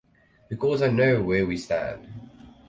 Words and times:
Because 0.49 0.81
I 0.81 0.87
know 0.87 1.21
where 1.21 1.45
we 1.45 1.57
stand. 1.57 2.07